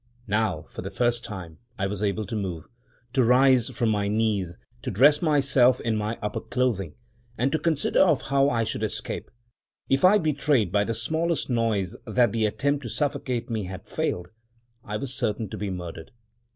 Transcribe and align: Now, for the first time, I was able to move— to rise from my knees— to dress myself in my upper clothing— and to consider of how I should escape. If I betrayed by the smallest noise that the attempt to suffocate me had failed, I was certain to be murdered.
Now, 0.25 0.63
for 0.63 0.81
the 0.81 0.89
first 0.89 1.23
time, 1.23 1.59
I 1.77 1.85
was 1.85 2.01
able 2.01 2.25
to 2.25 2.35
move— 2.35 2.67
to 3.13 3.23
rise 3.23 3.69
from 3.69 3.89
my 3.89 4.07
knees— 4.07 4.57
to 4.81 4.89
dress 4.89 5.21
myself 5.21 5.79
in 5.79 5.95
my 5.95 6.17
upper 6.23 6.39
clothing— 6.41 6.95
and 7.37 7.51
to 7.51 7.59
consider 7.59 7.99
of 7.99 8.23
how 8.23 8.49
I 8.49 8.63
should 8.63 8.81
escape. 8.81 9.29
If 9.89 10.03
I 10.03 10.17
betrayed 10.17 10.71
by 10.71 10.85
the 10.85 10.95
smallest 10.95 11.51
noise 11.51 11.95
that 12.07 12.31
the 12.31 12.47
attempt 12.47 12.81
to 12.81 12.89
suffocate 12.89 13.51
me 13.51 13.65
had 13.65 13.85
failed, 13.87 14.31
I 14.83 14.97
was 14.97 15.13
certain 15.13 15.49
to 15.49 15.57
be 15.59 15.69
murdered. 15.69 16.09